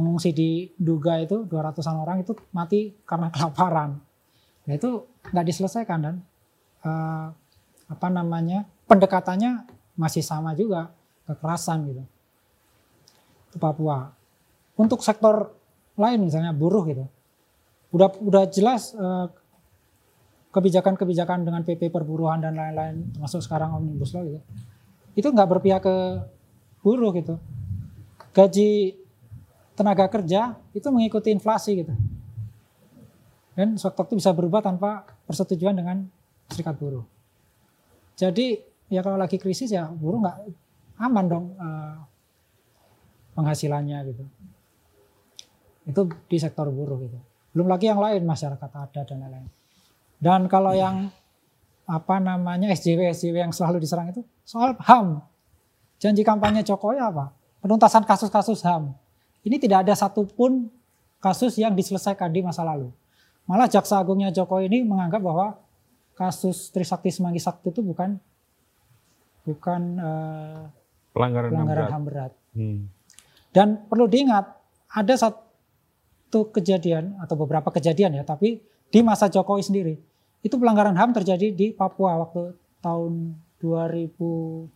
[0.00, 4.00] Pengungsi di Duga itu 200-an orang itu mati karena kelaparan.
[4.64, 6.14] Ya itu nggak diselesaikan dan
[6.88, 7.28] uh,
[7.90, 9.68] apa namanya pendekatannya
[10.00, 10.88] masih sama juga
[11.28, 12.02] kekerasan gitu.
[13.52, 14.16] Itu Papua.
[14.80, 15.52] Untuk sektor
[16.00, 17.04] lain misalnya buruh gitu
[17.90, 19.26] udah udah jelas uh,
[20.50, 24.40] kebijakan-kebijakan dengan PP perburuhan dan lain-lain termasuk sekarang omnibus law gitu
[25.18, 25.96] itu nggak berpihak ke
[26.86, 27.34] buruh gitu
[28.30, 28.94] gaji
[29.80, 31.94] tenaga kerja itu mengikuti inflasi gitu
[33.56, 36.04] dan waktu itu bisa berubah tanpa persetujuan dengan
[36.52, 37.08] serikat buruh
[38.20, 38.60] jadi
[38.92, 40.36] ya kalau lagi krisis ya buruh nggak
[41.00, 41.96] aman dong uh,
[43.32, 44.24] penghasilannya gitu
[45.88, 47.16] itu di sektor buruh gitu
[47.50, 49.48] belum lagi yang lain masyarakat adat dan lain-lain.
[50.20, 51.10] Dan kalau yang
[51.90, 55.18] apa namanya SJW SJW yang selalu diserang itu soal HAM.
[55.98, 57.34] Janji kampanye Jokowi apa?
[57.58, 58.94] Penuntasan kasus-kasus HAM.
[59.46, 60.68] Ini tidak ada satupun
[61.20, 62.92] kasus yang diselesaikan di masa lalu.
[63.48, 65.58] Malah Jaksa Agungnya Jokowi ini menganggap bahwa
[66.16, 68.20] kasus Trisakti Semanggi Sakti itu bukan
[69.48, 70.68] bukan uh,
[71.16, 72.32] pelanggaran, pelanggaran HAM berat.
[72.52, 72.80] Hmm.
[73.50, 74.44] Dan perlu diingat
[74.92, 75.50] ada satu
[76.30, 79.98] satu kejadian atau beberapa kejadian ya, tapi di masa Jokowi sendiri
[80.46, 84.70] itu pelanggaran HAM terjadi di Papua waktu tahun 2014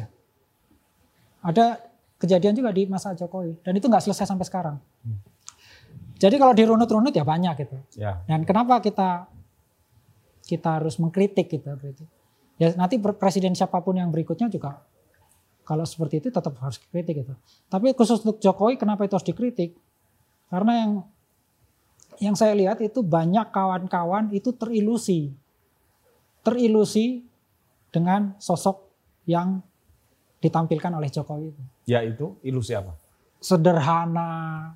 [0.00, 0.08] ya.
[1.44, 1.76] Ada
[2.20, 4.76] kejadian juga di masa Jokowi dan itu nggak selesai sampai sekarang.
[6.20, 7.76] Jadi kalau dirunut-runut ya banyak gitu.
[7.96, 8.20] Ya.
[8.28, 9.24] Dan kenapa kita
[10.44, 12.04] kita harus mengkritik gitu, gitu.
[12.60, 14.84] Ya nanti presiden siapa pun yang berikutnya juga
[15.64, 17.32] kalau seperti itu tetap harus kritik gitu.
[17.72, 19.72] Tapi khusus untuk Jokowi kenapa itu harus dikritik?
[20.52, 20.92] Karena yang
[22.20, 25.32] yang saya lihat itu banyak kawan-kawan itu terilusi.
[26.44, 27.24] Terilusi
[27.88, 28.92] dengan sosok
[29.24, 29.64] yang
[30.40, 31.62] ditampilkan oleh Jokowi itu.
[31.86, 32.96] Ya itu ilusi apa?
[33.40, 34.72] Sederhana,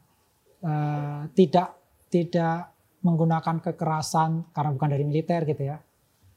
[0.61, 1.75] eh, tidak
[2.13, 2.73] tidak
[3.05, 5.81] menggunakan kekerasan karena bukan dari militer gitu ya.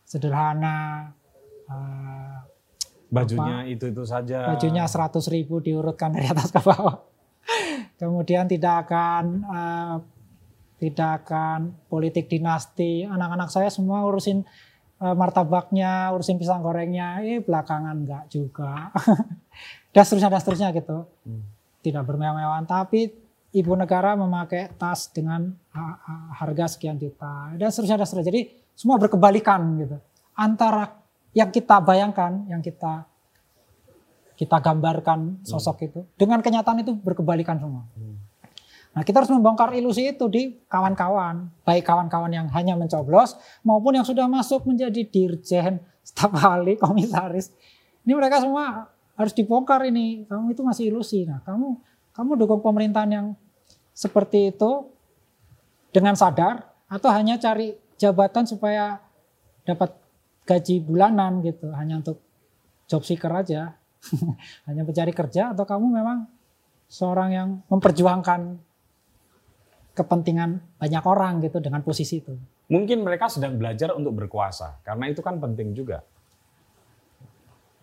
[0.07, 1.11] Sederhana.
[1.67, 2.37] Eh,
[3.07, 4.55] bajunya apa, itu itu saja.
[4.55, 7.07] Bajunya 100 ribu diurutkan dari atas ke bawah
[7.97, 9.95] kemudian tidak akan uh,
[10.77, 13.03] tidak akan politik dinasti.
[13.03, 14.45] Anak-anak saya semua urusin
[14.97, 18.89] martabaknya, urusin pisang gorengnya, eh belakangan enggak juga.
[19.93, 21.05] dan seterusnya, dan seterusnya gitu.
[21.25, 21.45] Hmm.
[21.85, 23.13] Tidak bermewah-mewahan, tapi
[23.53, 25.53] ibu negara memakai tas dengan
[26.33, 27.53] harga sekian juta.
[27.55, 28.29] Dan seterusnya, dan seterusnya.
[28.33, 28.41] Jadi
[28.73, 29.97] semua berkebalikan gitu.
[30.33, 30.97] Antara
[31.37, 33.05] yang kita bayangkan, yang kita
[34.37, 35.87] kita gambarkan sosok hmm.
[35.89, 37.89] itu dengan kenyataan itu berkebalikan semua.
[37.97, 38.26] Hmm.
[38.97, 44.01] Nah kita harus membongkar ilusi itu di kawan-kawan, baik kawan-kawan yang hanya mencoblos maupun yang
[44.01, 47.53] sudah masuk menjadi dirjen, staf ahli, komisaris.
[48.01, 50.25] Ini mereka semua harus dibongkar ini.
[50.25, 51.29] Kamu itu masih ilusi.
[51.29, 51.77] Nah kamu
[52.17, 53.27] kamu dukung pemerintahan yang
[53.93, 54.89] seperti itu
[55.93, 58.97] dengan sadar atau hanya cari jabatan supaya
[59.61, 59.93] dapat
[60.41, 62.17] gaji bulanan gitu hanya untuk
[62.89, 63.77] job seeker aja
[64.65, 66.25] hanya mencari kerja atau kamu memang
[66.89, 68.66] seorang yang memperjuangkan
[69.97, 72.37] kepentingan banyak orang gitu dengan posisi itu.
[72.69, 76.05] Mungkin mereka sedang belajar untuk berkuasa karena itu kan penting juga.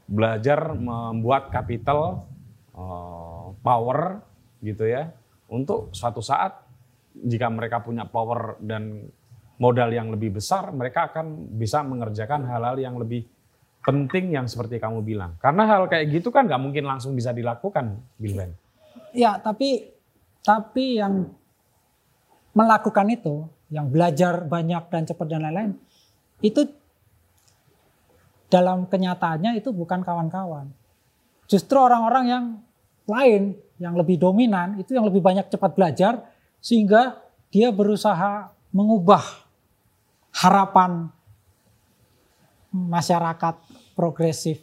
[0.07, 2.29] Belajar membuat kapital
[2.77, 4.23] uh, power
[4.63, 5.11] gitu ya
[5.51, 6.63] untuk suatu saat
[7.15, 9.11] jika mereka punya power dan
[9.59, 13.25] modal yang lebih besar mereka akan bisa mengerjakan hal-hal yang lebih
[13.85, 15.37] penting yang seperti kamu bilang.
[15.39, 18.57] Karena hal kayak gitu kan nggak mungkin langsung bisa dilakukan, Bilben.
[19.13, 19.93] Ya, tapi
[20.41, 21.29] tapi yang
[22.55, 25.73] melakukan itu, yang belajar banyak dan cepat dan lain-lain,
[26.41, 26.71] itu
[28.47, 30.71] dalam kenyataannya itu bukan kawan-kawan.
[31.51, 32.45] Justru orang-orang yang
[33.11, 33.43] lain,
[33.83, 36.23] yang lebih dominan, itu yang lebih banyak cepat belajar,
[36.63, 37.19] sehingga
[37.51, 39.23] dia berusaha mengubah
[40.35, 41.11] harapan
[42.71, 43.55] masyarakat
[43.95, 44.63] progresif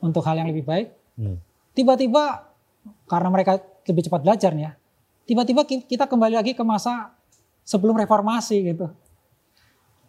[0.00, 0.88] untuk hal yang lebih baik.
[1.16, 1.36] Hmm.
[1.76, 2.48] Tiba-tiba
[3.04, 4.72] karena mereka lebih cepat belajar ya,
[5.26, 7.12] tiba-tiba kita kembali lagi ke masa
[7.66, 8.88] sebelum reformasi gitu.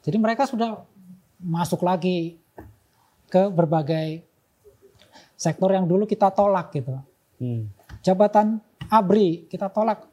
[0.05, 0.85] Jadi mereka sudah
[1.41, 2.39] masuk lagi
[3.27, 4.23] ke berbagai
[5.35, 6.95] sektor yang dulu kita tolak gitu.
[7.41, 7.67] Hmm.
[8.05, 10.07] Jabatan ABRI kita tolak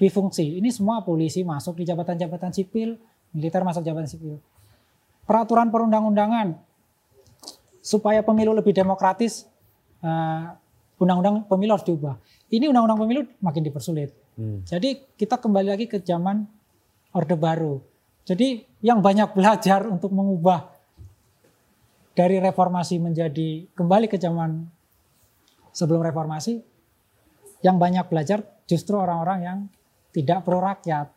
[0.00, 0.58] bifungsi.
[0.58, 2.98] Ini semua polisi masuk di jabatan-jabatan sipil,
[3.30, 4.40] militer masuk jabatan sipil
[5.30, 6.58] peraturan perundang-undangan
[7.78, 9.46] supaya pemilu lebih demokratis,
[10.02, 10.44] eh,
[11.00, 12.20] undang-undang pemilu harus diubah.
[12.52, 14.12] Ini undang-undang pemilu makin dipersulit.
[14.36, 14.60] Hmm.
[14.68, 16.44] Jadi kita kembali lagi ke zaman
[17.16, 17.80] Orde Baru.
[18.28, 20.76] Jadi yang banyak belajar untuk mengubah
[22.12, 24.68] dari reformasi menjadi kembali ke zaman
[25.72, 26.60] sebelum reformasi,
[27.64, 29.58] yang banyak belajar justru orang-orang yang
[30.10, 31.08] tidak pro rakyat.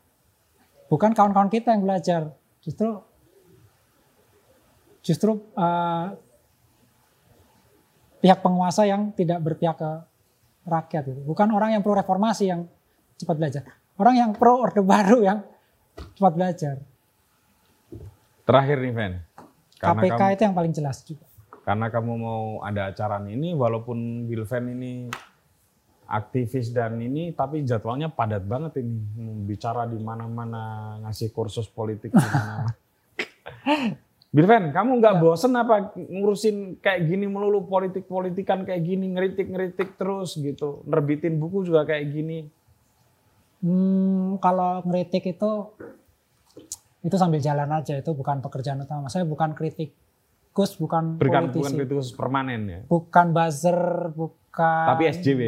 [0.87, 2.29] Bukan kawan-kawan kita yang belajar,
[2.61, 3.01] justru
[5.03, 6.15] justru uh,
[8.23, 9.91] pihak penguasa yang tidak berpihak ke
[10.63, 11.21] rakyat itu.
[11.27, 12.63] Bukan orang yang pro reformasi yang
[13.19, 13.61] cepat belajar.
[13.99, 15.39] Orang yang pro orde baru yang
[16.15, 16.75] cepat belajar.
[18.47, 19.13] Terakhir nih, Ven.
[19.75, 21.27] KPK kamu, itu yang paling jelas juga.
[21.67, 24.91] Karena kamu mau ada acara ini, walaupun Wilven ini
[26.07, 28.95] aktivis dan ini, tapi jadwalnya padat banget ini.
[29.43, 32.71] Bicara di mana-mana, ngasih kursus politik di mana.
[34.33, 35.21] Birven, kamu nggak ya.
[35.21, 41.85] bosen apa ngurusin kayak gini melulu politik-politikan kayak gini, ngeritik-ngeritik terus gitu, nerbitin buku juga
[41.85, 42.49] kayak gini?
[43.61, 45.51] Hmm, kalau ngeritik itu
[47.05, 49.05] itu sambil jalan aja, itu bukan pekerjaan utama.
[49.05, 49.93] Saya bukan kritik
[50.49, 51.61] Gus, bukan Berikan, politisi.
[51.61, 52.81] Bukan kritikus permanen ya?
[52.89, 54.85] Bukan buzzer, bukan...
[54.93, 55.41] Tapi SJW?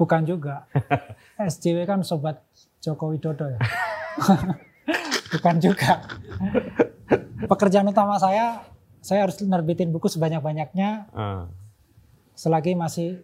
[0.00, 0.64] Bukan juga.
[1.52, 2.40] SJW kan sobat
[2.80, 3.60] Joko Widodo ya.
[5.32, 6.04] bukan juga
[7.48, 8.62] pekerjaan utama saya,
[9.02, 11.10] saya harus nerbitin buku sebanyak-banyaknya.
[11.12, 11.44] Uh.
[12.32, 13.22] Selagi masih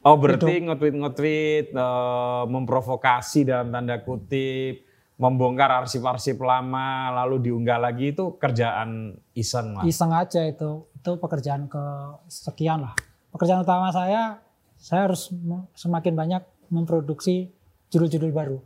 [0.00, 4.88] Oh berarti nge-tweet-nge-tweet, uh, memprovokasi dalam tanda kutip,
[5.20, 9.84] membongkar arsip-arsip lama, lalu diunggah lagi itu kerjaan iseng lah.
[9.84, 11.84] Iseng aja itu, itu pekerjaan ke
[12.32, 12.96] sekian lah.
[13.28, 14.40] Pekerjaan utama saya,
[14.80, 15.28] saya harus
[15.76, 17.52] semakin banyak memproduksi
[17.92, 18.58] judul-judul baru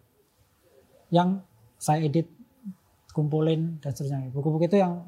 [1.10, 1.42] yang
[1.74, 2.30] saya edit
[3.14, 4.34] kumpulin dan seterusnya.
[4.34, 5.06] Buku-buku itu yang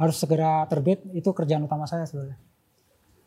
[0.00, 2.40] harus segera terbit itu kerjaan utama saya sebenarnya.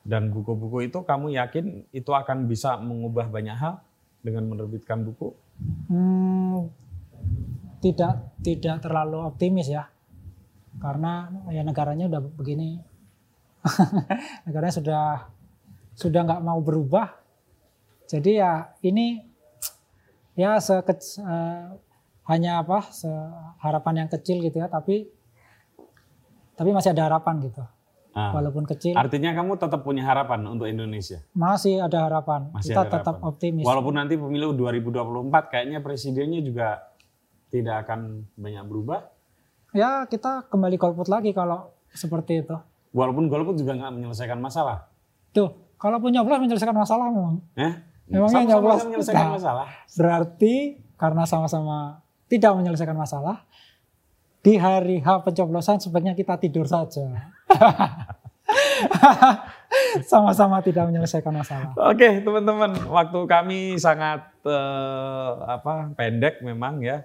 [0.07, 3.83] Dan buku-buku itu kamu yakin itu akan bisa mengubah banyak hal
[4.23, 5.35] dengan menerbitkan buku?
[5.91, 6.71] Hmm,
[7.83, 9.87] tidak tidak terlalu optimis ya,
[10.79, 12.79] karena ya negaranya udah begini,
[14.47, 15.03] negaranya sudah
[15.91, 17.19] sudah nggak mau berubah.
[18.07, 19.19] Jadi ya ini
[20.39, 21.75] ya sekec, uh,
[22.27, 22.83] hanya apa
[23.63, 25.07] harapan yang kecil gitu ya tapi
[26.57, 27.63] tapi masih ada harapan gitu.
[28.17, 28.33] Ah.
[28.33, 28.97] walaupun kecil.
[28.97, 31.21] Artinya kamu tetap punya harapan untuk Indonesia?
[31.37, 32.49] Masih ada harapan.
[32.49, 33.29] Masih kita ada tetap harapan.
[33.29, 33.61] optimis.
[33.61, 36.97] Walaupun nanti pemilu 2024 kayaknya presidennya juga
[37.53, 39.05] tidak akan banyak berubah.
[39.69, 42.57] Ya kita kembali golput lagi kalau seperti itu.
[42.89, 44.89] Walaupun golput juga nggak menyelesaikan masalah.
[45.29, 47.73] Tuh kalau punya nyoblos menyelesaikan masalah memang eh?
[48.09, 49.67] memangnya nyoblos menyelesaikan nah, masalah?
[49.93, 53.47] berarti karena sama-sama tidak menyelesaikan masalah,
[54.43, 57.03] di hari H pencoblosan sebaiknya kita tidur saja.
[60.11, 61.71] Sama-sama tidak menyelesaikan masalah.
[61.75, 67.03] Oke, teman-teman, waktu kami sangat uh, apa pendek memang ya.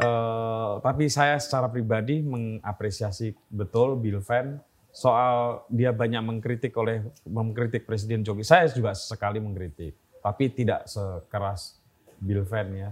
[0.00, 4.56] Uh, tapi saya secara pribadi mengapresiasi betul Bill Van
[4.88, 8.46] soal dia banyak mengkritik oleh mengkritik Presiden Jokowi.
[8.46, 9.92] Saya juga sekali mengkritik,
[10.24, 11.76] tapi tidak sekeras
[12.16, 12.90] Bill Van ya.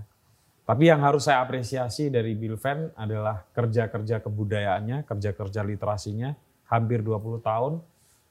[0.68, 6.36] Tapi yang harus saya apresiasi dari Bilven adalah kerja-kerja kebudayaannya, kerja-kerja literasinya,
[6.68, 7.80] hampir 20 tahun,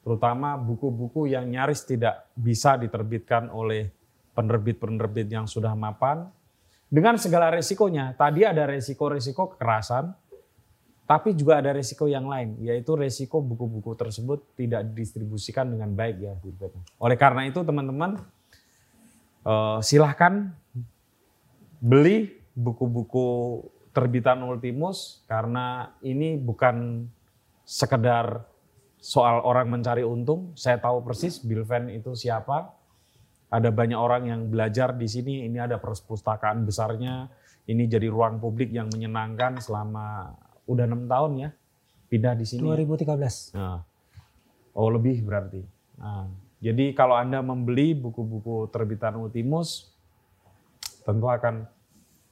[0.06, 3.90] terutama buku-buku yang nyaris tidak bisa diterbitkan oleh
[4.38, 6.30] penerbit-penerbit yang sudah mapan,
[6.94, 8.14] dengan segala resikonya.
[8.14, 10.14] Tadi ada resiko-resiko kekerasan,
[11.10, 16.38] tapi juga ada resiko yang lain, yaitu resiko buku-buku tersebut tidak didistribusikan dengan baik ya.
[17.02, 18.22] Oleh karena itu teman-teman,
[19.42, 20.54] eh, silahkan
[21.82, 23.62] beli buku-buku
[23.94, 27.10] terbitan Ultimus karena ini bukan
[27.66, 28.46] sekedar
[29.02, 30.54] soal orang mencari untung.
[30.54, 32.74] Saya tahu persis Bill Van itu siapa.
[33.48, 35.48] Ada banyak orang yang belajar di sini.
[35.48, 37.32] Ini ada perpustakaan besarnya.
[37.68, 40.36] Ini jadi ruang publik yang menyenangkan selama
[40.68, 41.50] udah enam tahun ya
[42.08, 42.64] pindah di sini.
[42.64, 43.56] 2013.
[43.56, 43.84] Nah,
[44.76, 45.62] oh lebih berarti.
[46.00, 46.32] Nah,
[46.64, 49.92] jadi kalau anda membeli buku-buku terbitan Ultimus,
[51.08, 51.64] tentu akan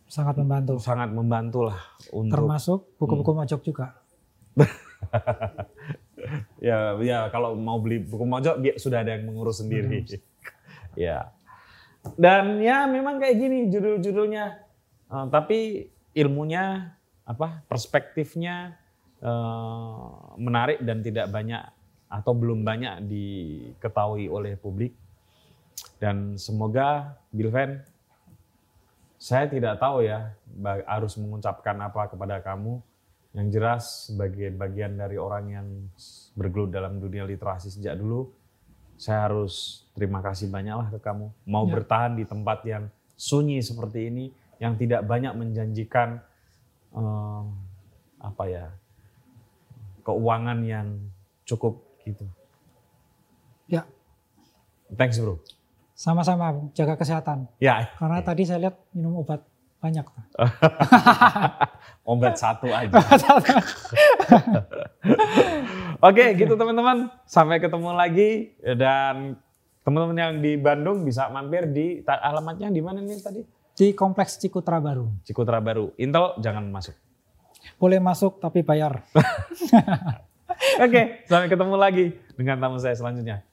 [0.05, 0.77] Sangat membantu.
[0.77, 1.79] sangat membantu lah
[2.13, 3.39] untuk Termasuk buku-buku Hmm.
[3.41, 3.87] mojok juga.
[6.61, 10.05] ya ya kalau mau beli buku mojok dia sudah ada yang mengurus sendiri.
[10.99, 11.31] ya.
[12.13, 14.45] Dan ya memang kayak gini judul-judulnya.
[15.05, 16.93] Eh, tapi ilmunya
[17.25, 18.77] apa perspektifnya
[19.19, 20.05] eh,
[20.37, 21.65] menarik dan tidak banyak
[22.05, 24.93] atau belum banyak diketahui oleh publik.
[25.97, 27.81] Dan semoga Bilven
[29.17, 30.35] saya tidak tahu ya
[30.85, 32.79] harus mengucapkan apa kepada kamu.
[33.35, 35.67] Yang jelas sebagai bagian dari orang yang
[36.39, 38.31] bergelut dalam dunia literasi sejak dulu,
[38.95, 41.27] saya harus terima kasih banyaklah ke kamu.
[41.43, 41.71] Mau Ya.
[41.75, 42.87] bertahan di tempat yang
[43.19, 46.23] sunyi seperti ini, yang tidak banyak menjanjikan
[46.95, 47.43] eh,
[48.23, 48.71] apa ya
[50.07, 50.87] keuangan yang
[51.43, 52.23] cukup gitu.
[53.67, 53.83] Ya,
[54.95, 55.41] Thanks bro.
[55.95, 57.47] Sama-sama jaga kesehatan.
[57.63, 59.47] Ya, Karena tadi saya lihat minum obat
[59.79, 60.03] banyak.
[62.11, 62.91] obat satu aja.
[66.11, 67.07] Oke, gitu teman-teman.
[67.23, 69.39] Sampai ketemu lagi dan
[69.87, 73.41] teman-teman yang di Bandung bisa mampir di alamatnya di mana nih tadi?
[73.75, 75.15] Di Kompleks Cikutra Baru.
[75.23, 75.95] Cikutra Baru.
[75.95, 76.95] Intel jangan masuk.
[77.79, 78.99] Boleh masuk tapi bayar.
[80.85, 83.43] Oke, sampai ketemu lagi dengan tamu saya selanjutnya.